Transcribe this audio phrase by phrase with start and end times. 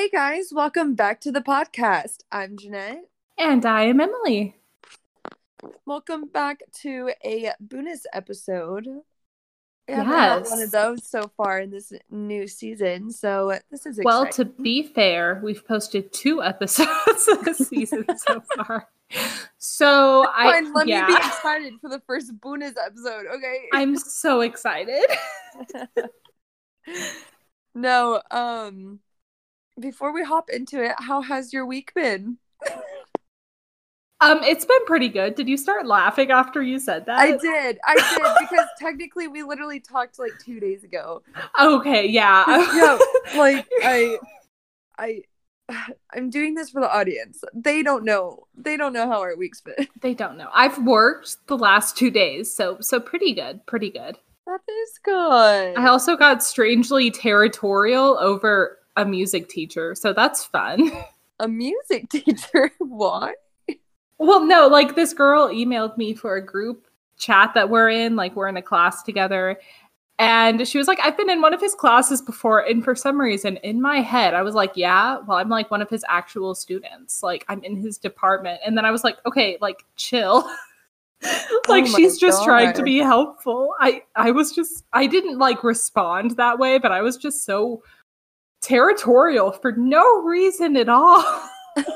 [0.00, 2.20] Hey guys, welcome back to the podcast.
[2.32, 3.04] I'm Janette.
[3.36, 4.56] And I am Emily.
[5.84, 8.88] Welcome back to a bonus episode.
[9.86, 10.50] Yes.
[10.50, 14.04] one of those so far in this new season, so this is exciting.
[14.06, 18.88] Well, to be fair, we've posted two episodes of this season so far.
[19.58, 23.64] So I Fine, let yeah, me be excited for the first bonus episode, okay?
[23.74, 25.04] I'm so excited.
[27.74, 29.00] no, um,
[29.80, 32.38] before we hop into it, how has your week been?
[34.22, 35.34] Um, it's been pretty good.
[35.34, 37.18] Did you start laughing after you said that?
[37.18, 41.22] I did, I did, because technically we literally talked like two days ago.
[41.58, 42.44] Okay, yeah.
[42.74, 42.98] yeah,
[43.38, 44.18] like I,
[44.98, 45.22] I,
[46.14, 47.42] I'm doing this for the audience.
[47.54, 48.46] They don't know.
[48.54, 49.88] They don't know how our week's been.
[50.02, 50.48] they don't know.
[50.52, 54.18] I've worked the last two days, so so pretty good, pretty good.
[54.46, 55.78] That is good.
[55.78, 60.90] I also got strangely territorial over a music teacher, so that's fun.
[61.40, 62.70] A music teacher.
[62.78, 63.32] Why?
[64.18, 68.36] Well, no, like this girl emailed me for a group chat that we're in, like
[68.36, 69.58] we're in a class together.
[70.18, 72.60] And she was like, I've been in one of his classes before.
[72.60, 75.80] And for some reason, in my head, I was like, yeah, well, I'm like one
[75.80, 77.22] of his actual students.
[77.22, 78.60] Like, I'm in his department.
[78.66, 80.42] And then I was like, okay, like, chill.
[81.68, 83.74] like, Oh she's just trying to be helpful.
[83.80, 87.82] I, I was just, I didn't like respond that way, but I was just so
[88.62, 91.22] territorial for no reason at all.
[91.76, 91.86] it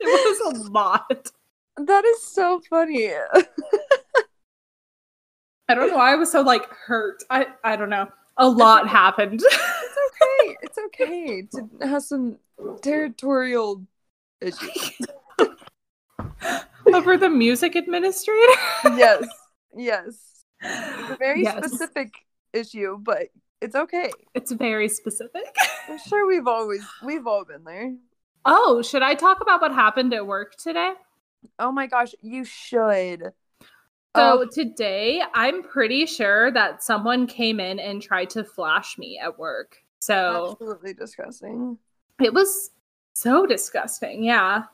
[0.00, 1.30] was a lot.
[1.76, 3.10] That is so funny.
[5.68, 7.22] I don't know why I was so like hurt.
[7.30, 8.08] I I don't know.
[8.38, 9.42] A lot happened.
[9.44, 9.56] It's
[10.46, 12.38] okay, it's okay to have some
[12.82, 13.84] territorial
[14.40, 14.98] issues.
[16.94, 18.52] Over the music administrator.
[18.96, 19.24] yes,
[19.76, 20.44] yes.
[20.62, 21.58] It's a very Yes.
[21.66, 22.14] specific
[22.52, 23.28] issue, but
[23.60, 24.10] it's okay.
[24.34, 25.56] It's very specific.
[25.88, 27.94] I'm sure we've always we've all been there.
[28.44, 30.92] Oh, should I talk about what happened at work today?
[31.58, 33.32] Oh my gosh, you should.
[34.16, 39.18] So Oh, today, I'm pretty sure that someone came in and tried to flash me
[39.22, 39.76] at work.
[40.00, 41.78] So absolutely disgusting.
[42.22, 42.70] it was
[43.12, 44.24] so disgusting.
[44.24, 44.64] Yeah.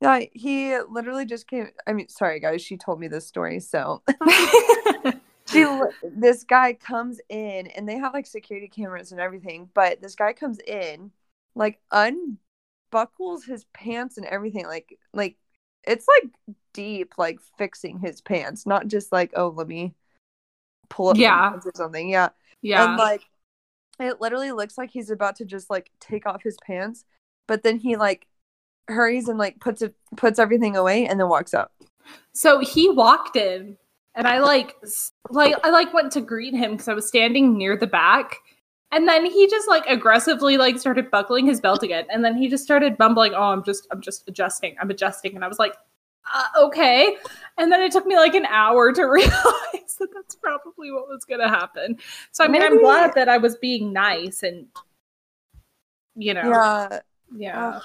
[0.00, 1.68] Yeah, he literally just came.
[1.86, 3.60] I mean, sorry guys, she told me this story.
[3.60, 4.02] So
[5.50, 5.66] she,
[6.02, 9.68] this guy comes in, and they have like security cameras and everything.
[9.74, 11.10] But this guy comes in,
[11.54, 14.66] like unbuckles his pants and everything.
[14.66, 15.36] Like, like
[15.84, 16.30] it's like
[16.72, 19.94] deep, like fixing his pants, not just like oh, let me
[20.88, 21.50] pull up Yeah.
[21.50, 22.08] pants or something.
[22.08, 22.30] Yeah,
[22.62, 22.88] yeah.
[22.88, 23.22] and like
[23.98, 27.04] it literally looks like he's about to just like take off his pants,
[27.46, 28.26] but then he like
[28.88, 31.70] hurries and like puts it puts everything away and then walks out.
[32.34, 33.76] So he walked in
[34.14, 34.74] and I like
[35.30, 38.36] like I like went to greet him because I was standing near the back.
[38.92, 42.06] And then he just like aggressively like started buckling his belt again.
[42.10, 44.74] And then he just started bumbling, "Oh, I'm just I'm just adjusting.
[44.80, 45.74] I'm adjusting." And I was like,
[46.34, 47.16] uh, "Okay."
[47.56, 51.24] And then it took me like an hour to realize that that's probably what was
[51.24, 51.98] going to happen.
[52.32, 54.66] So I mean, I'm glad that I was being nice and
[56.16, 56.98] you know, Yeah,
[57.36, 57.68] yeah.
[57.76, 57.82] Ugh.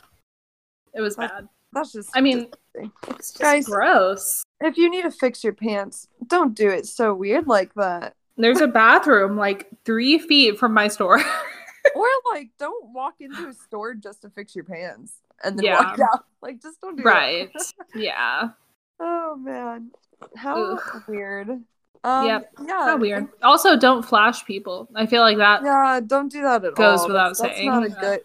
[0.96, 1.48] It was bad.
[1.72, 2.10] that's just.
[2.16, 4.44] I mean, it's just Guys- gross.
[4.66, 8.16] If you need to fix your pants, don't do it so weird like that.
[8.38, 11.20] There's a bathroom like three feet from my store.
[11.96, 15.80] or like, don't walk into a store just to fix your pants and then Yeah.
[15.80, 16.26] walk out.
[16.42, 17.10] Like, just don't do that.
[17.10, 17.50] right.
[17.96, 18.50] Yeah.
[18.98, 19.92] Oh man,
[20.38, 21.04] how Ugh.
[21.08, 21.50] weird.
[21.50, 22.52] Um, Yep.
[22.66, 22.86] Yeah.
[22.86, 23.28] How weird.
[23.44, 24.88] Also, don't flash people.
[24.96, 27.08] I feel like that Yeah, don't do that at Goes all.
[27.08, 27.68] without that's, that's saying.
[27.68, 28.22] not a good.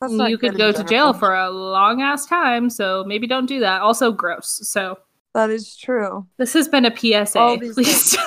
[0.00, 2.70] That's you could go to jail for a long ass time.
[2.70, 3.82] So maybe don't do that.
[3.82, 4.60] Also, gross.
[4.66, 4.96] So
[5.34, 6.26] That is true.
[6.36, 7.58] this has been a PSA.
[7.58, 8.16] Please.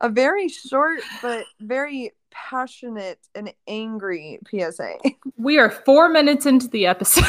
[0.00, 4.94] A very short but very passionate and angry PSA.
[5.36, 7.24] we are four minutes into the episode.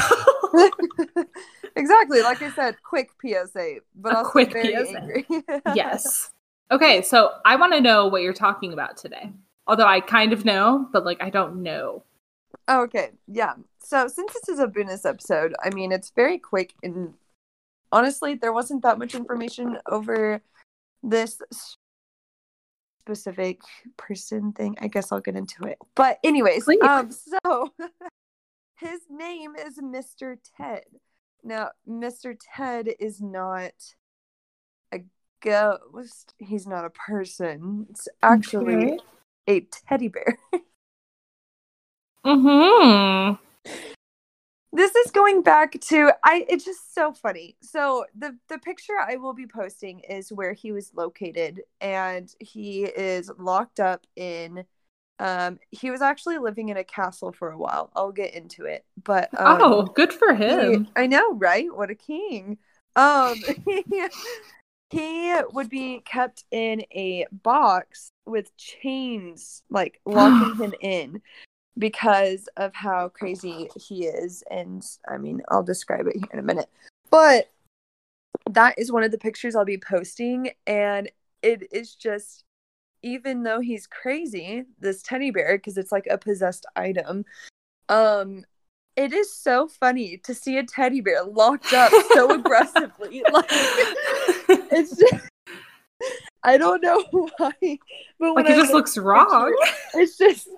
[1.76, 4.98] exactly, like I said, quick PSA, but A also quick very PSA.
[5.00, 5.26] angry.
[5.74, 6.32] yes.
[6.72, 9.32] Okay, so I want to know what you're talking about today.
[9.66, 12.04] Although I kind of know, but like I don't know.
[12.70, 13.54] Okay, yeah.
[13.80, 17.16] So since this is a bonus episode, I mean it's very quick and
[17.92, 20.42] honestly, there wasn't that much information over
[21.04, 21.42] this
[23.00, 23.62] specific
[23.98, 24.78] person thing.
[24.82, 25.78] I guess I'll get into it.
[25.96, 26.80] But anyways, Please.
[26.82, 27.10] um
[27.46, 27.74] so
[28.76, 30.38] his name is Mr.
[30.58, 30.84] Ted.
[31.44, 32.36] Now, Mr.
[32.56, 33.72] Ted is not
[34.94, 35.00] a
[35.42, 36.34] ghost.
[36.38, 37.88] He's not a person.
[37.90, 39.00] It's actually Okay.
[39.48, 40.38] a teddy bear.
[42.26, 43.42] Mm-hmm.
[44.72, 47.56] This is going back to I it's just so funny.
[47.62, 52.84] So the the picture I will be posting is where he was located and he
[52.86, 54.66] is locked up in
[55.20, 57.92] Um, he was actually living in a castle for a while.
[57.96, 60.88] I'll get into it, but um, oh, good for he- him.
[60.96, 61.68] I know, right?
[61.76, 62.58] What a king.
[62.96, 63.36] Um,
[64.92, 71.22] he would be kept in a box with chains, like locking him in
[71.80, 74.44] because of how crazy he is.
[74.52, 76.70] And I mean, I'll describe it here in a minute.
[77.10, 77.50] But
[78.50, 80.52] that is one of the pictures I'll be posting.
[80.68, 81.10] And
[81.42, 82.44] it is just,
[83.02, 87.26] even though he's crazy, this teddy bear, because it's like a possessed item,
[87.88, 88.44] um,
[88.96, 93.24] it is so funny to see a teddy bear locked up so aggressively.
[93.32, 93.46] Like,
[94.72, 95.30] it's just,
[96.44, 97.04] I don't know
[97.38, 97.52] why,
[98.20, 99.56] but Like it just look looks wrong.
[99.94, 100.50] it's just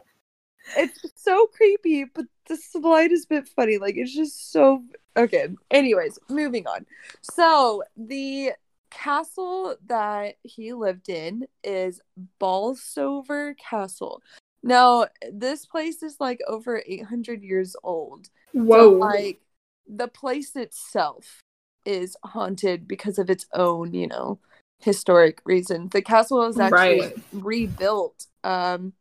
[0.78, 3.78] it's so creepy but the slide is a bit funny.
[3.78, 4.84] Like it's just so
[5.18, 5.48] okay.
[5.70, 6.86] Anyways moving on.
[7.22, 8.52] So the
[8.90, 12.02] castle that he lived in is
[12.40, 14.22] Bolsover castle.
[14.64, 18.30] Now this place is like over 800 years old.
[18.54, 19.42] So, like
[19.88, 21.42] the place itself
[21.86, 24.40] is haunted because of its own you know
[24.80, 25.90] historic reason.
[25.90, 27.14] The castle was actually Right.
[27.32, 28.94] rebuilt um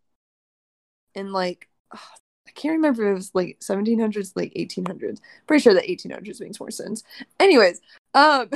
[1.14, 2.00] in like oh,
[2.46, 5.20] I can't remember if it was late 1700s, late 1800s.
[5.46, 7.04] Pretty sure the 1800s makes more sense.
[7.38, 7.80] Anyways,
[8.14, 8.50] um,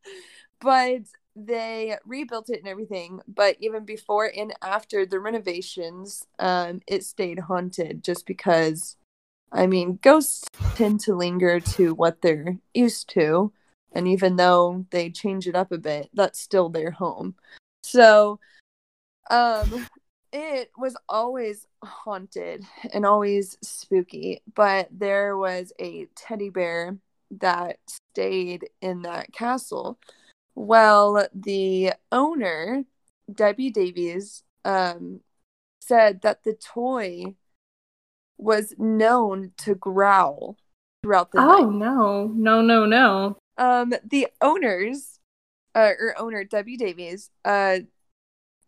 [0.60, 1.02] but
[1.36, 3.20] they rebuilt it and everything.
[3.28, 8.96] But even before and after the renovations, um, it stayed haunted just because,
[9.52, 13.52] I mean, ghosts tend to linger to what they're used to,
[13.92, 17.36] and even though they change it up a bit, that's still their home.
[17.84, 18.40] So,
[19.30, 19.86] um,
[20.32, 26.96] it was always haunted and always spooky, but there was a teddy bear
[27.30, 29.98] that stayed in that castle.
[30.54, 32.84] Well, the owner,
[33.32, 35.20] Debbie Davies, um,
[35.80, 37.34] said that the toy
[38.36, 40.56] was known to growl
[41.02, 41.72] throughout the Oh night.
[41.74, 43.36] no, no, no, no.
[43.56, 45.18] Um, the owners,
[45.74, 47.78] uh, or owner Debbie Davies, uh,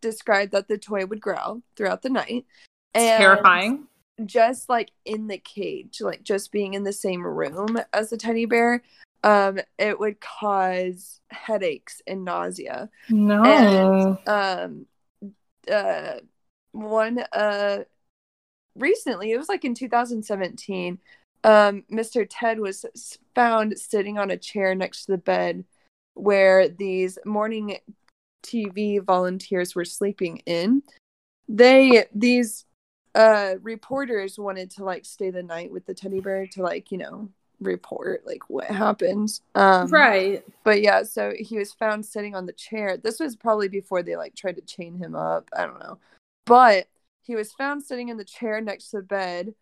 [0.01, 2.47] described that the toy would growl throughout the night.
[2.95, 3.87] And Terrifying.
[4.25, 8.45] Just like in the cage, like just being in the same room as the teddy
[8.45, 8.83] bear,
[9.23, 12.91] um, it would cause headaches and nausea.
[13.09, 14.19] No.
[14.27, 14.87] Um,
[15.71, 16.15] uh,
[16.73, 17.85] one uh,
[18.75, 20.99] recently, it was like in 2017.
[21.43, 22.27] Um, Mr.
[22.29, 22.85] Ted was
[23.35, 25.65] found sitting on a chair next to the bed
[26.15, 27.79] where these morning
[28.43, 30.83] TV volunteers were sleeping in.
[31.49, 32.65] They these
[33.15, 36.99] uh reporters wanted to like stay the night with the teddy bear to like, you
[36.99, 37.29] know,
[37.61, 39.41] report like what happened.
[39.55, 40.45] Um right.
[40.65, 42.97] but yeah, so he was found sitting on the chair.
[42.97, 45.49] This was probably before they like tried to chain him up.
[45.57, 45.99] I don't know.
[46.47, 46.89] But
[47.23, 49.55] he was found sitting in the chair next to the bed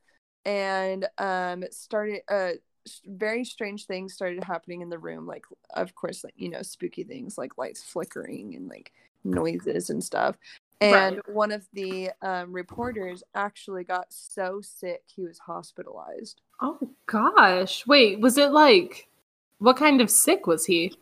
[0.45, 2.53] and um it started uh
[3.07, 5.45] very strange things started happening in the room like
[5.75, 8.93] of course like you know spooky things like lights flickering and like
[9.25, 10.37] noises and stuff
[10.81, 11.35] and Right.
[11.35, 17.85] one of the um, reporters actually got so sick he was hospitalized Oh gosh.
[17.87, 19.09] Wait, was it like
[19.59, 20.93] what kind of sick was he?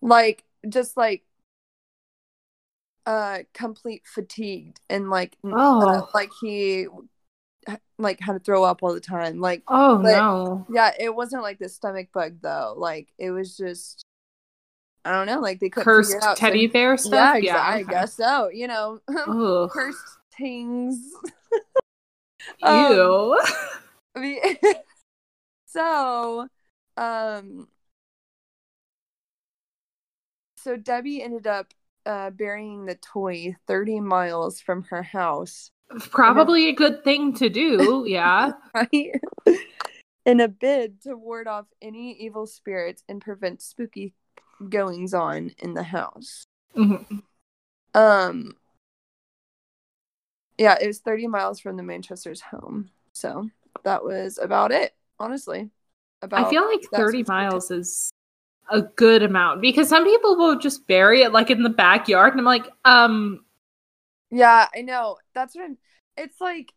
[0.00, 1.22] like just like
[3.06, 6.08] uh complete fatigued and like uh, Oh.
[6.14, 6.86] like he
[7.98, 10.66] like had to throw up all the time like Oh no.
[10.70, 14.04] yeah it wasn't like the stomach bug though like it was just
[15.04, 17.36] i don't know like they couldn't Cursed it so- teddy bear yeah, stuff?
[17.36, 17.90] exa- I okay.
[17.90, 19.00] guess so you know
[19.70, 20.98] cursed things
[22.62, 23.40] um, Ew.
[24.14, 24.40] I mean,
[25.66, 26.48] so,
[26.96, 27.68] um,
[30.56, 31.72] so Debbie ended up
[32.06, 35.70] uh, burying the toy 30 miles from her house,
[36.10, 38.04] Probably a good thing to do.
[38.06, 38.52] Yeah.
[38.74, 39.12] right?
[40.24, 44.14] In a bid to ward off any evil spirits and prevent spooky
[44.68, 46.44] goings on in the house.
[46.76, 47.22] Mhm.
[47.94, 48.56] Um,
[50.58, 52.90] yeah, it was 30 miles from the Manchester's home.
[53.12, 53.50] So
[53.84, 55.70] that was about it, honestly.
[56.22, 58.12] About I feel like 30 miles is
[58.70, 62.40] a good amount because some people will just bury it like in the backyard and
[62.40, 63.44] I'm like, um,
[64.32, 65.18] Yeah, I know.
[65.34, 65.78] That's what I'm,
[66.16, 66.72] it's like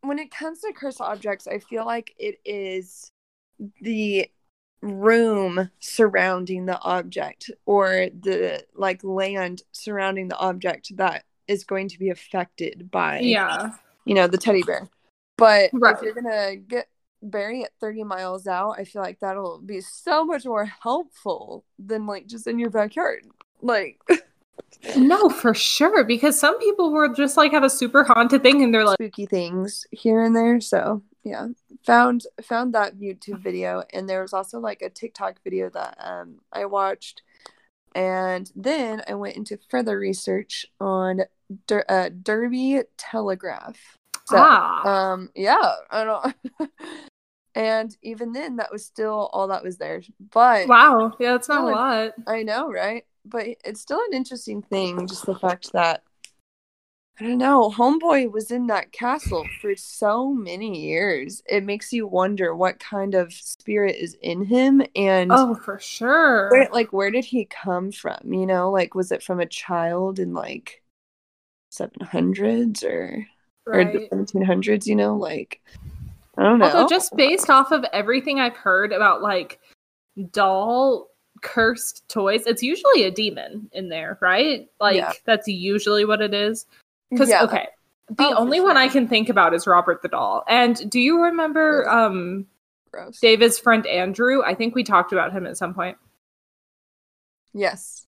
[0.00, 3.12] when it comes to cursed objects, I feel like it is
[3.80, 4.28] the
[4.82, 11.98] room surrounding the object or the like land surrounding the object that is going to
[11.98, 13.72] be affected by yeah.
[14.06, 14.88] you know the teddy bear.
[15.36, 15.94] But Right.
[15.94, 16.88] if you're gonna get
[17.22, 22.06] bury it 30 miles out, I feel like that'll be so much more helpful than
[22.06, 23.26] like just in your backyard.
[23.60, 24.00] Like
[24.96, 26.04] No, for sure.
[26.04, 29.26] Because some people were just like have a super haunted thing and they're like spooky
[29.26, 30.60] things here and there.
[30.60, 31.48] So yeah,
[31.84, 36.40] found found that YouTube video, and there was also like a TikTok video that um
[36.52, 37.22] I watched,
[37.94, 41.22] and then I went into further research on
[41.66, 43.98] Der- uh, Derby Telegraph.
[44.26, 45.12] So ah.
[45.12, 46.34] um yeah, I don't.
[47.54, 50.02] and even then, that was still all that was there.
[50.32, 52.12] But wow, yeah, it's not a lot.
[52.26, 53.04] I know, right?
[53.24, 56.02] But it's still an interesting thing, just the fact that
[57.20, 57.70] I don't know.
[57.70, 61.42] Homeboy was in that castle for so many years.
[61.46, 66.48] It makes you wonder what kind of spirit is in him and Oh, for sure.
[66.50, 68.32] Where, like where did he come from?
[68.32, 70.82] You know, like was it from a child in like
[71.70, 73.26] 700s or
[73.66, 73.88] right.
[73.88, 75.60] or the 1700s, you know, like
[76.38, 76.70] I don't know.
[76.70, 79.60] Although just based off of everything I've heard about like
[80.32, 81.09] doll
[81.42, 84.68] cursed toys, it's usually a demon in there, right?
[84.80, 85.12] Like yeah.
[85.24, 86.66] that's usually what it is.
[87.10, 87.42] Because yeah.
[87.42, 87.68] okay,
[88.08, 88.66] the oh, only sure.
[88.66, 90.44] one I can think about is Robert the Doll.
[90.48, 92.46] And do you remember um
[92.92, 93.20] Gross.
[93.20, 94.42] David's friend Andrew?
[94.42, 95.96] I think we talked about him at some point.
[97.52, 98.06] Yes.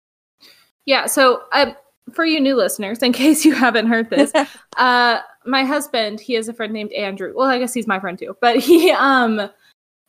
[0.85, 1.05] Yeah.
[1.05, 1.75] So um,
[2.13, 4.31] for you new listeners, in case you haven't heard this,
[4.77, 7.33] uh, my husband, he has a friend named Andrew.
[7.35, 9.49] Well, I guess he's my friend too, but he um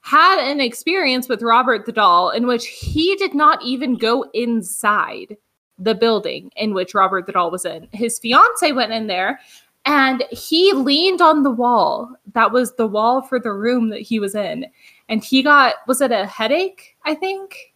[0.05, 5.35] had an experience with Robert the doll in which he did not even go inside
[5.79, 7.89] the building in which Robert the doll was in.
[7.91, 9.41] His fiance went in there
[9.87, 12.15] and he leaned on the wall.
[12.35, 14.67] That was the wall for the room that he was in.
[15.09, 17.75] And he got was it a headache, I think?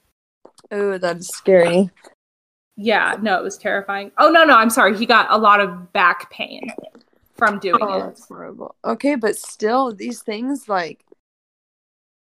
[0.71, 1.89] Oh, that's scary.
[2.77, 4.13] Yeah, no, it was terrifying.
[4.19, 4.99] Oh no, no, I'm sorry.
[4.99, 6.71] He got a lot of back pain
[7.37, 8.01] from doing oh, it.
[8.01, 8.75] That's horrible.
[8.85, 11.07] Okay, but still these things like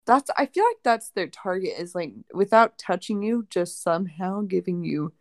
[0.08, 4.84] that's I feel like that's their target is like without touching you, just somehow giving
[4.84, 5.14] you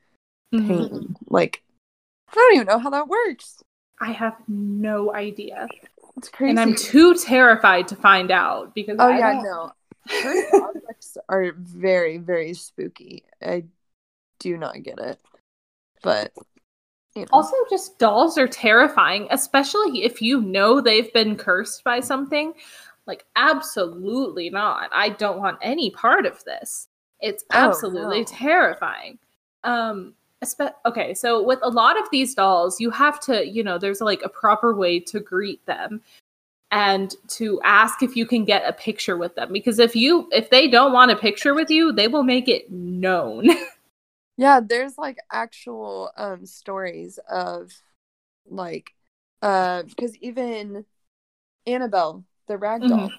[0.53, 0.63] pain.
[0.63, 1.13] Mm-hmm.
[1.27, 1.63] Like,
[2.31, 3.63] I don't even know how that works.
[4.01, 5.69] I have no idea.
[6.17, 6.51] It's crazy.
[6.51, 9.73] And I'm too terrified to find out because Oh I yeah, no.
[10.69, 13.25] objects are very, very spooky.
[13.43, 13.65] I
[14.39, 15.19] do not get it.
[16.03, 16.33] But
[17.15, 17.29] you know.
[17.33, 22.53] Also just dolls are terrifying, especially if you know they've been cursed by something.
[23.07, 24.91] Like absolutely not.
[24.93, 26.89] I don't want any part of this.
[27.21, 28.25] It's absolutely oh, no.
[28.25, 29.19] terrifying.
[29.65, 30.15] Um
[30.85, 34.23] okay so with a lot of these dolls you have to you know there's like
[34.23, 36.01] a proper way to greet them
[36.71, 40.51] and to ask if you can get a picture with them because if you if
[40.51, 43.49] they don't want a picture with you they will make it known
[44.37, 47.73] yeah there's like actual um stories of
[48.49, 48.93] like
[49.43, 50.85] uh because even
[51.67, 52.91] annabelle the rag doll.
[52.91, 53.15] Mm-hmm.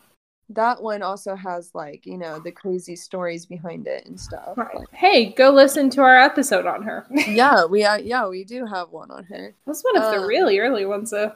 [0.50, 4.77] That one also has like you know the crazy stories behind it and stuff right.
[4.93, 7.05] hey go listen to our episode on her.
[7.27, 9.53] Yeah we uh, yeah we do have one on her.
[9.65, 11.34] That's one of um, the really early ones though.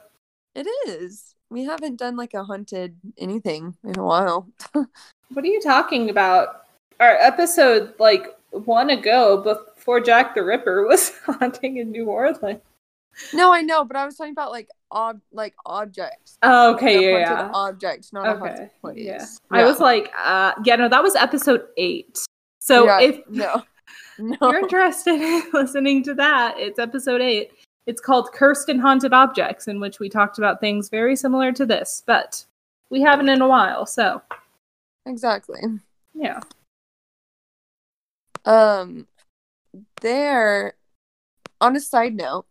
[0.54, 1.34] It is.
[1.50, 4.48] We haven't done like a haunted anything in a while.
[5.34, 6.64] What are you talking about?
[7.00, 12.60] Our episode like one ago before jack the ripper was haunting in new orleans
[13.32, 16.38] no, I know, but I was talking about like ob like objects.
[16.42, 17.50] Oh, okay, yeah, yeah.
[17.52, 18.36] Objects, not okay.
[18.36, 18.98] a haunted place.
[18.98, 19.26] Yeah.
[19.52, 19.58] yeah.
[19.58, 22.18] I was like, uh, yeah, no, that was episode eight.
[22.60, 23.62] So yeah, if no,
[24.18, 24.36] no.
[24.40, 27.52] you're interested in listening to that, it's episode eight.
[27.86, 31.66] It's called Cursed and Haunted Objects, in which we talked about things very similar to
[31.66, 32.44] this, but
[32.90, 34.22] we haven't in a while, so
[35.06, 35.60] exactly.
[36.14, 36.40] Yeah.
[38.44, 39.06] Um,
[40.00, 40.74] there.
[41.60, 42.46] On a side note,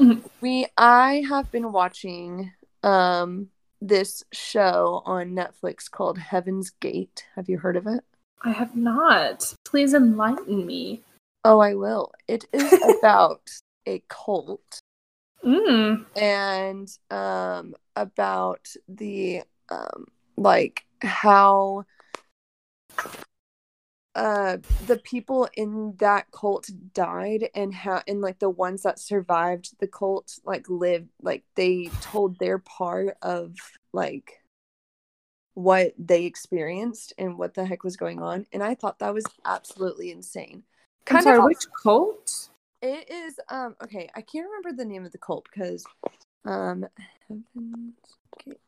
[0.00, 0.26] Mm-hmm.
[0.40, 2.52] We I have been watching
[2.82, 3.48] um
[3.82, 7.24] this show on Netflix called Heaven's Gate.
[7.36, 8.02] Have you heard of it?
[8.42, 9.54] I have not.
[9.64, 11.02] Please enlighten me.
[11.44, 12.12] Oh, I will.
[12.26, 13.42] It is about
[13.86, 14.80] a cult.
[15.44, 16.06] Mm.
[16.16, 21.84] And um about the um like how
[24.16, 29.78] uh the people in that cult died and how and like the ones that survived
[29.78, 33.54] the cult like lived like they told their part of
[33.92, 34.42] like
[35.54, 39.24] what they experienced and what the heck was going on and i thought that was
[39.44, 40.64] absolutely insane.
[41.04, 42.48] Kind I'm sorry, of which cult?
[42.82, 45.84] It is um okay i can't remember the name of the cult because
[46.44, 46.84] um
[47.28, 47.94] heaven's
[48.44, 48.58] gate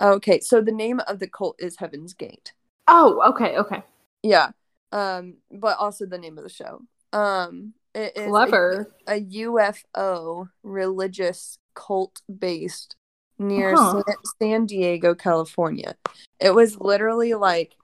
[0.00, 2.52] Okay, so the name of the cult is Heaven's Gate.
[2.88, 3.82] Oh, okay, okay.
[4.22, 4.50] Yeah.
[4.92, 6.82] Um, but also the name of the show.
[7.12, 8.92] Um, it is clever.
[9.06, 12.96] A, a UFO religious cult based
[13.38, 14.02] near uh-huh.
[14.06, 15.96] San, San Diego, California.
[16.40, 17.74] It was literally like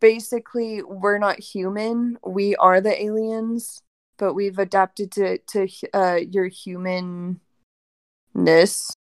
[0.00, 2.18] basically we're not human.
[2.24, 3.82] We are the aliens,
[4.18, 7.40] but we've adapted to to uh, your humanness.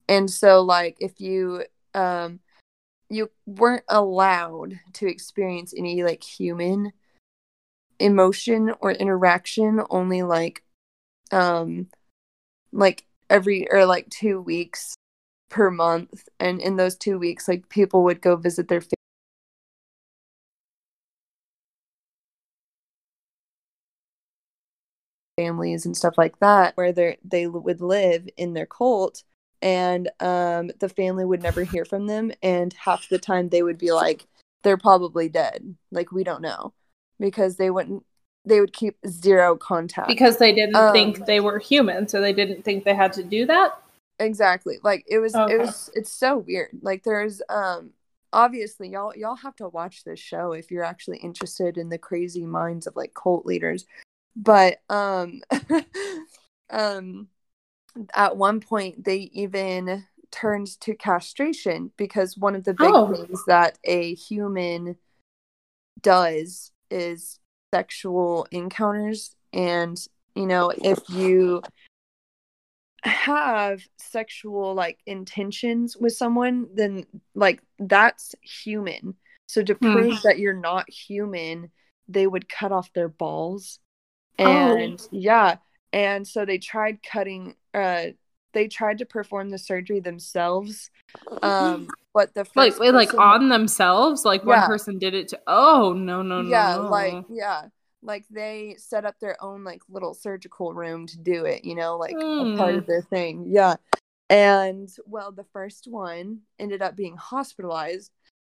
[0.08, 1.63] And so, like, if you
[1.96, 2.40] um,
[3.10, 6.94] you weren't allowed to experience any like human
[8.00, 10.64] emotion or interaction, only like
[11.32, 11.88] um,
[12.72, 14.96] like every or like two weeks
[15.50, 18.84] per month, and in those two weeks, like people would go visit their
[25.38, 29.24] families and stuff like that where they they would live in their cult
[29.65, 33.79] and um, the family would never hear from them and half the time they would
[33.79, 34.27] be like
[34.63, 35.75] they're probably dead.
[35.91, 36.74] Like we don't know.
[37.19, 38.03] Because they wouldn't
[38.45, 40.07] they would keep zero contact.
[40.07, 43.24] Because they didn't Um, think they were human, so they didn't think they had to
[43.24, 43.81] do that.
[44.19, 44.77] exactly.
[44.84, 45.55] Like it was Okay.
[45.55, 46.69] it was it's so weird.
[46.84, 47.89] Like there's um
[48.31, 52.45] obviously y'all y'all have to watch this show if you're actually interested in the crazy
[52.45, 53.86] minds of like cult leaders.
[54.36, 55.41] But um
[56.69, 57.29] um
[58.14, 63.14] at one point they even turned to castration because one of the big Oh.
[63.14, 64.98] things that a human
[66.02, 67.40] does is
[67.74, 69.98] sexual encounters and
[70.36, 71.62] you know if you
[73.04, 79.16] have sexual like intentions with someone then like that's human
[79.48, 79.92] so to Hmm.
[79.94, 81.70] prove that you're not human
[82.08, 83.80] they would cut off their balls
[84.38, 84.44] Oh.
[84.46, 85.58] and yeah
[85.96, 88.08] and so they tried cutting uh
[88.54, 90.92] they tried to perform the surgery themselves
[91.42, 94.68] um but the first Like, wait, like person- on themselves, like one Yeah.
[94.68, 95.40] person did it to.
[95.48, 96.50] Oh no, no, no!
[96.50, 96.90] yeah no.
[96.90, 97.62] like yeah
[98.04, 101.98] like they set up their own like little surgical room to do it you know
[101.98, 102.78] like a part Hmm.
[102.78, 103.75] of their thing yeah
[104.30, 108.12] and well the first one ended up being hospitalized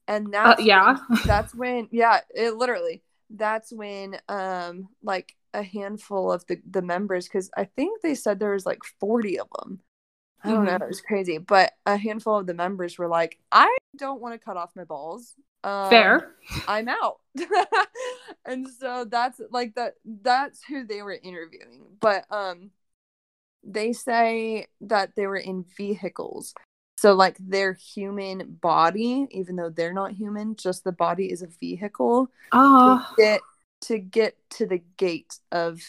[0.09, 0.97] and Uh, that's yeah.
[1.27, 7.27] that's when yeah it literally that's when um like a handful of the the members
[7.27, 9.81] because i think they said there was like 40 of them
[10.45, 10.83] i don't know Mhm.
[10.83, 14.39] it was crazy but a handful of the members were like i don't want to
[14.39, 15.35] cut off my balls.
[15.65, 16.35] Um, Fair.
[16.69, 17.19] i'm out.
[18.47, 22.71] And so that's like that that's who they were interviewing but um
[23.63, 26.55] they say that they were in vehicles.
[26.97, 31.47] So like their human body even though they're not human just the body is a
[31.47, 32.29] vehicle.
[32.29, 33.41] To Oh, get
[33.83, 35.81] to get to the gate of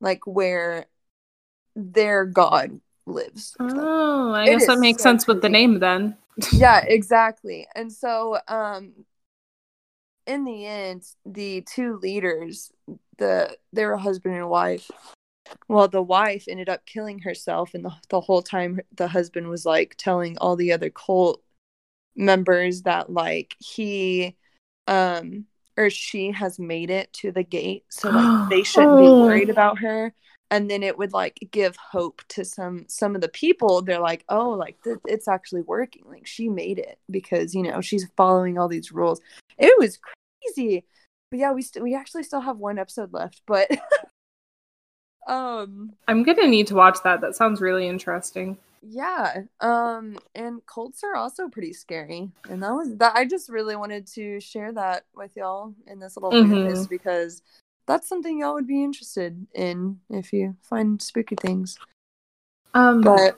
[0.00, 0.86] like where
[1.76, 3.56] their god lives.
[3.60, 6.16] Oh, I It guess that makes so sense with the name then.
[6.54, 7.66] yeah exactly.
[7.74, 8.92] And so um
[10.26, 12.70] in the end the two leaders
[13.18, 14.90] the they were husband and wife
[15.66, 19.64] well the wife ended up killing herself and the, the whole time the husband was
[19.66, 21.42] like telling all the other cult
[22.14, 24.36] members that like he
[24.86, 25.46] um
[25.80, 29.22] or she has made it to the gate so like they shouldn't be Oh.
[29.24, 30.12] worried about her.
[30.52, 33.82] And then it would like give hope to some some of the people.
[33.82, 36.02] They're like oh like th- it's actually working.
[36.06, 39.20] Like she made it because you know she's following all these rules.
[39.58, 40.84] It was crazy.
[41.30, 43.70] But yeah we still we actually still have one episode left but
[45.26, 47.20] um I'm gonna need to watch that.
[47.20, 48.56] That sounds really interesting.
[48.82, 53.76] yeah um and cults are also pretty scary and that was that i just really
[53.76, 56.48] wanted to share that with y'all in this little Mhm.
[56.50, 57.42] playlist because
[57.86, 61.78] that's something y'all would be interested in if you find spooky things
[62.72, 63.36] Um, but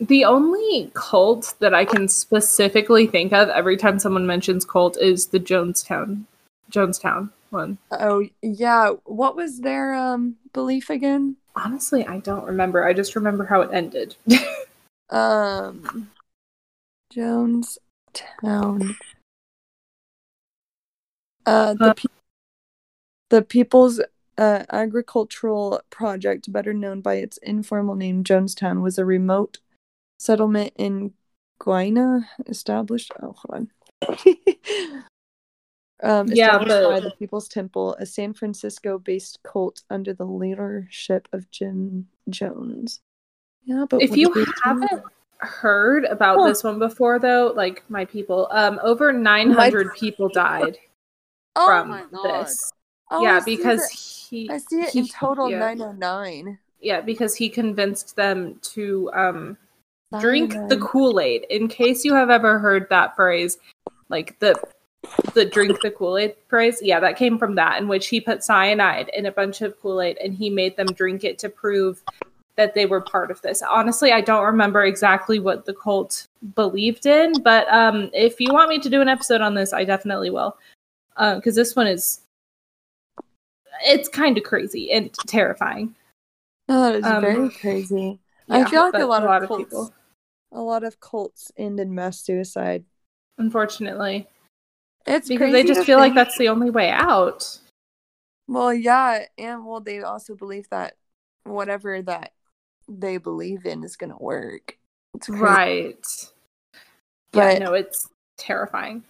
[0.00, 5.28] the only cult that I can specifically think of every time someone mentions cult is
[5.28, 6.24] the Jonestown,
[6.72, 7.78] Jonestown one.
[7.92, 12.84] oh yeah what was their um belief again Honestly, I don't remember.
[12.84, 14.16] I just remember how it ended.
[15.10, 16.10] um
[17.14, 18.96] jonestown
[21.46, 22.08] uh the pe-
[23.30, 24.00] the people's
[24.36, 29.58] uh, agricultural project better known by its informal name jonestown was a remote
[30.18, 31.12] settlement in
[31.60, 33.68] Guyana established oh hold
[34.02, 34.24] on
[36.04, 41.50] um, Yeah, but- by the People's Temple, a San Francisco-based cult under the leadership of
[41.50, 43.00] Jim Jones.
[43.64, 44.52] Yeah, but if you did they do?
[44.62, 45.02] haven't
[45.38, 46.48] heard about Huh.
[46.48, 50.78] this one before, though, like my people, um, over 900 My- people died
[51.56, 52.70] oh from this.
[53.10, 55.58] Oh, yeah, I because he, I see it in total yeah.
[55.60, 56.58] 909.
[56.80, 59.56] yeah, because he convinced them to um
[60.20, 61.46] drink the Kool-Aid.
[61.50, 63.58] In case you have ever heard that phrase,
[64.08, 64.54] like the
[65.34, 69.10] the drink the Kool-Aid phrase, yeah, that came from that, in which he put cyanide
[69.14, 72.02] in a bunch of Kool-Aid and he made them drink it to prove
[72.56, 73.62] that they were part of this.
[73.62, 78.68] Honestly, I don't remember exactly what the cult believed in, but um if you want
[78.68, 80.56] me to do an episode on this, I definitely will.
[81.16, 82.20] because this one is
[83.84, 85.94] it's kind of crazy and terrifying.
[86.68, 88.18] No, that is Um, very crazy.
[88.48, 89.94] I feel like but a lot, of, cults, people,
[90.52, 92.84] a lot of cults end in mass suicide.
[93.38, 94.28] unfortunately,
[95.06, 97.58] It's because they just to feel like that's the only way out.
[98.46, 100.94] Well, yeah, and well, they also believe that
[101.44, 102.32] whatever that
[102.88, 104.78] they believe in is gonna work.
[105.14, 105.28] It's.
[105.28, 106.06] Right.
[107.32, 109.04] But yeah, no, it's terrifying.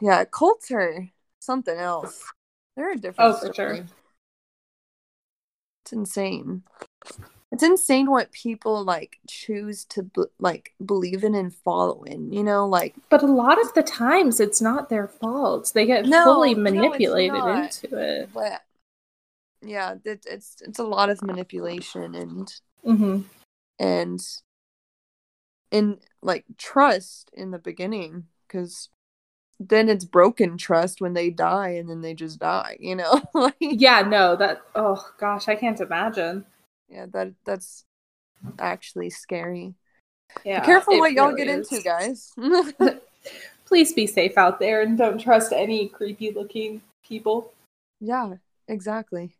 [0.00, 1.08] yeah, cults are
[1.40, 2.24] something else.
[2.76, 3.34] They're a different.
[3.34, 3.86] Oh, for sure.
[5.82, 6.62] It's insane.
[7.54, 12.32] It's insane what people like choose to like believe in and follow in.
[12.32, 15.70] You know, like But a lot of the times it's not their fault.
[15.72, 17.80] They get No, fully manipulated not.
[17.82, 18.30] into it.
[18.34, 18.62] but
[19.62, 22.52] yeah, it, it's it's a lot of manipulation and
[22.84, 23.20] mm-hmm.
[23.78, 24.20] and
[25.70, 28.88] in like trust in the beginning because
[29.60, 33.54] then it's broken trust when they die and then they just die you know like
[33.60, 36.44] Yeah, no, that oh gosh, I can't imagine.
[36.88, 37.84] Yeah that that's
[38.58, 39.74] actually scary
[40.44, 40.60] Yeah.
[40.60, 41.70] be careful what y'all really get is.
[41.72, 42.32] into guys
[43.66, 47.52] Please be safe out there and don't trust any creepy looking people.
[48.00, 48.34] yeah
[48.68, 49.34] exactly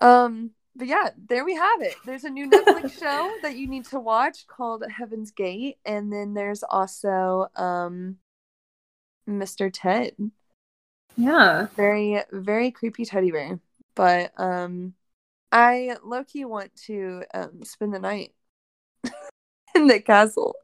[0.00, 3.84] um but yeah there we have it there's a new netflix show that you need
[3.84, 8.16] to watch called heaven's gate and then there's also um
[9.28, 10.14] mr ted
[11.16, 11.66] Yeah.
[11.76, 13.58] very very creepy teddy bear
[13.94, 14.94] but um
[15.52, 18.32] i low-key want to um spend the night
[19.74, 20.54] in the castle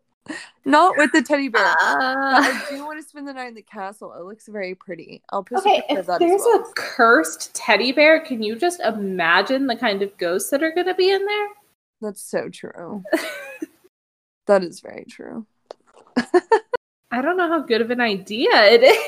[0.64, 3.62] not with the teddy bear but i do want to spend the night in the
[3.62, 6.60] castle it looks very pretty i'll post Okay, if there's well.
[6.60, 10.86] a cursed teddy bear, can you just imagine the kind of ghosts that are going
[10.86, 11.48] to be in there?
[12.00, 13.02] that's so true
[14.46, 15.46] that is very true
[17.10, 18.98] I don't know how good of an idea it is.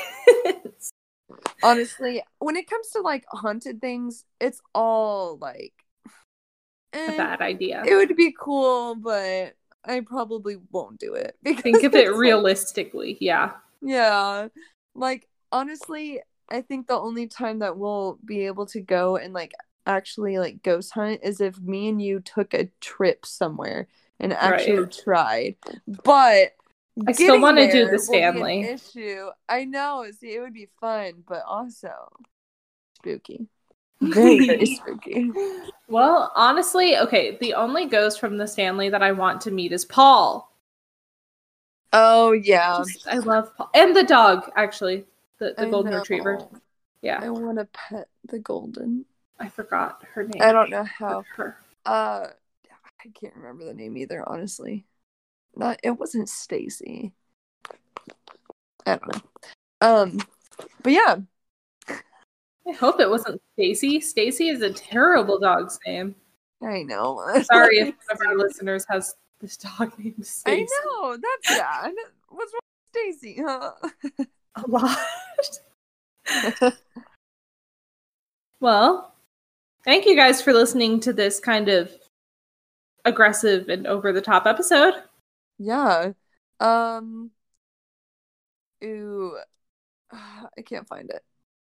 [1.63, 5.73] Honestly when it comes to like haunted things it's all like
[6.95, 7.83] A eh, bad idea.
[7.87, 12.19] it would be cool but i probably won't do it Think of it it's, like,
[12.19, 13.19] realistically.
[13.21, 13.53] Yeah.
[13.81, 14.49] Yeah.
[14.95, 19.53] Like honestly, I think the only time that we'll be able to go and like
[19.87, 23.89] actually like ghost hunt is if me and you took a trip somewhere
[24.21, 24.93] and actually Right.
[25.05, 25.57] tried.
[25.87, 26.53] But
[27.07, 28.61] I still wanna do there the will be an Stanley.
[28.63, 29.29] issue.
[29.49, 30.07] I know.
[30.19, 31.93] See, it would be fun, but also
[32.97, 33.47] spooky.
[34.01, 35.31] Very, very spooky.
[35.89, 39.85] Well, honestly, okay, the only ghost from the Stanley that I want to meet is
[39.85, 40.53] Paul.
[41.93, 42.79] Oh yeah.
[42.79, 43.71] Just- I love Paul.
[43.75, 45.05] And the dog, actually.
[45.39, 45.99] The, the I golden know.
[45.99, 46.41] retriever.
[47.01, 47.21] Yeah.
[47.23, 49.05] I want to pet the golden.
[49.39, 50.43] I forgot her name.
[50.43, 51.23] I don't know how.
[51.37, 51.57] Her.
[51.87, 52.27] Uh,
[53.05, 54.29] I can't remember the name either.
[54.29, 54.85] Honestly,
[55.59, 57.13] not it wasn't Stacy.
[58.87, 59.21] I don't know.
[59.81, 60.19] Um,
[60.83, 61.17] but yeah,
[61.89, 64.01] I hope it wasn't Stacy.
[64.01, 66.15] Stacy is a terrible dog's name.
[66.63, 67.23] I know.
[67.45, 70.67] Sorry if one of our listeners has this dog named Stacy.
[70.67, 71.93] I know that's sad.
[72.29, 72.61] What's wrong
[72.95, 73.43] with Stacy?
[73.45, 73.73] Huh?
[74.57, 74.99] A lot.
[78.61, 79.15] well,
[79.85, 81.91] thank you guys for listening to this kind of
[83.05, 84.95] aggressive and over the top episode.
[85.59, 86.13] Yeah.
[86.61, 87.31] Um.
[88.85, 89.37] Ooh,
[90.13, 91.23] I can't find it.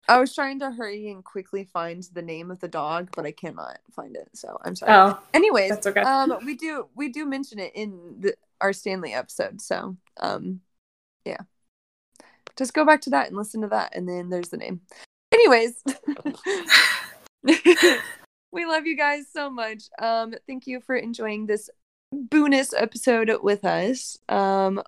[0.09, 3.31] I was trying to hurry and quickly find the name of the dog, but I
[3.31, 4.29] cannot find it.
[4.33, 4.93] So I'm sorry.
[4.93, 6.01] Oh, Anyways, that's okay.
[6.01, 10.61] um we do we do mention it in the our stanley episode so um
[11.25, 11.37] yeah
[12.57, 14.81] just go back to that and listen to that and then there's the name
[15.33, 15.83] anyways
[18.51, 21.69] we love you guys so much um thank you for enjoying this
[22.11, 24.81] bonus episode with us um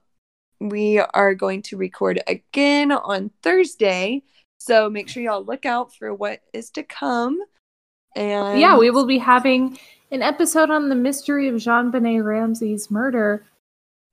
[0.60, 4.22] we are going to record again on thursday
[4.58, 7.40] so make sure y'all look out for what is to come
[8.16, 9.78] and yeah, we will be having
[10.12, 13.46] an episode on the mystery of JonBenét Ramsey's murder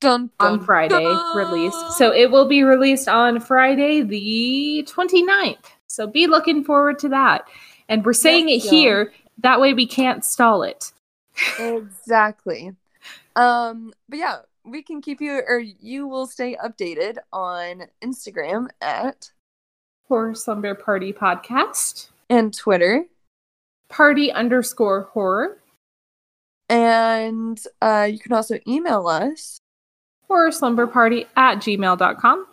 [0.01, 1.37] dun, on Friday dun.
[1.37, 1.93] released.
[1.97, 5.65] So it will be released on Friday the 29th.
[5.87, 7.49] So be looking forward to that.
[7.89, 8.75] And we're saying Yes, it y'all.
[8.75, 10.93] here that way we can't stall it.
[11.59, 12.75] exactly
[13.37, 19.31] um but yeah we can keep you or you will stay updated on instagram at
[20.09, 22.09] Horror Slumber Party Podcast.
[22.29, 23.05] and twitter
[23.89, 25.59] Party underscore horror.
[26.69, 29.59] and uh you can also email us
[30.29, 32.47] Horror Slumber Party at gmail.com.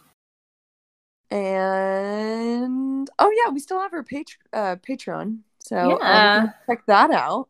[1.31, 6.49] and oh yeah we still have our page uh patreon so um, Yeah.
[6.67, 7.47] check that out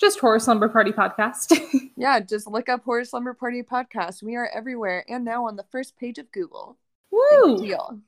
[0.00, 1.58] Just Horror Slumber Party Podcast.
[1.96, 5.64] yeah just look up horror slumber party podcast we are everywhere and now on the
[5.70, 6.78] first page of google
[7.10, 7.58] Woo!
[7.58, 8.00] deal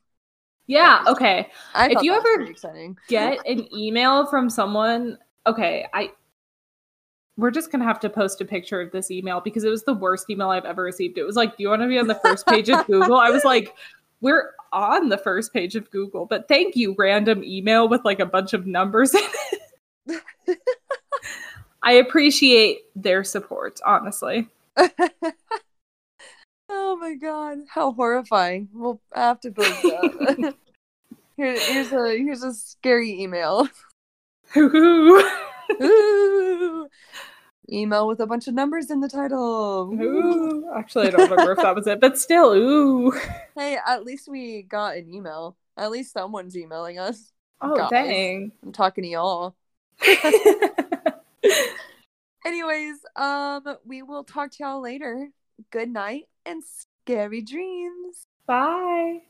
[0.66, 1.50] Yeah, okay.
[1.74, 2.46] I If you ever.
[3.08, 5.18] Get an email from someone.
[5.46, 6.12] Okay, I
[7.36, 9.94] we're just gonna have to post a picture of this email because it was the
[9.94, 11.18] worst email I've ever received.
[11.18, 13.16] It was like, Do you want to be on the first page of Google?
[13.16, 13.74] I was like,
[14.20, 18.26] We're on the first page of Google, but thank you, random email with like a
[18.26, 19.51] bunch of numbers in it.
[21.82, 24.48] I appreciate their support, honestly.
[26.68, 28.68] oh my god, how horrifying!
[28.72, 30.54] We'll have to post that.
[31.36, 33.66] Here, here's a here's a scary email.
[34.56, 35.28] Ooh.
[35.80, 36.88] Ooh.
[37.70, 39.90] Email with a bunch of numbers in the title.
[39.98, 40.70] Ooh.
[40.76, 43.12] Actually, I don't remember if that was it, but still, ooh.
[43.56, 45.56] Hey, at least we got an email.
[45.78, 47.32] At least someone's emailing us.
[47.62, 47.90] Oh, Guys.
[47.90, 48.52] dang.
[48.62, 49.54] I'm talking to y'all.
[52.44, 55.28] Anyways, um, we will talk to y'all later.
[55.70, 58.26] Good night and scary dreams.
[58.46, 59.20] Bye.